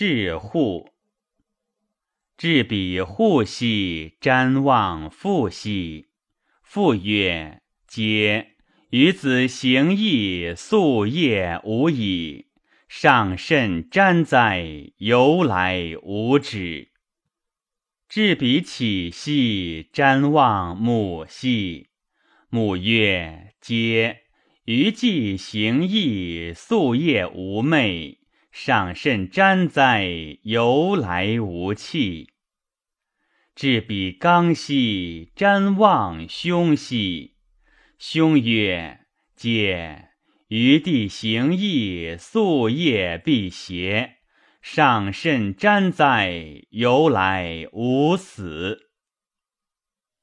[0.00, 0.90] 至户。
[2.36, 6.10] 至彼户兮，瞻望父兮。
[6.62, 8.46] 父曰：嗟！
[8.90, 12.46] 与子行义，夙夜无已。
[12.86, 14.92] 上甚瞻哉！
[14.98, 16.92] 由来无止。
[18.08, 21.88] 至彼起兮，瞻望母兮。
[22.50, 24.18] 母曰：嗟！
[24.64, 28.17] 余既行义，夙夜无寐。
[28.50, 30.38] 上甚瞻哉！
[30.42, 32.30] 由来无弃。
[33.54, 37.34] 至彼刚兮，瞻望兄兮。
[37.98, 39.00] 兄曰：
[39.36, 40.08] 嗟！
[40.48, 44.18] 余弟行义，夙夜必邪。
[44.62, 46.64] 上甚瞻哉！
[46.70, 48.87] 由来无死。